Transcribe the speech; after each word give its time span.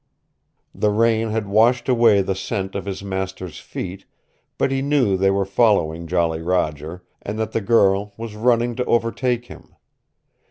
The 0.73 0.89
rain 0.89 1.29
had 1.29 1.45
washed 1.47 1.87
away 1.87 2.23
the 2.23 2.33
scent 2.33 2.73
of 2.73 2.85
his 2.85 3.03
master's 3.03 3.59
feet 3.59 4.07
but 4.57 4.71
he 4.71 4.81
knew 4.81 5.15
they 5.15 5.29
were 5.29 5.45
following 5.45 6.07
Jolly 6.07 6.41
Roger, 6.41 7.03
and 7.21 7.37
that 7.37 7.51
the 7.51 7.61
girl 7.61 8.11
was 8.17 8.33
running 8.35 8.73
to 8.77 8.85
overtake 8.85 9.45
him. 9.45 9.75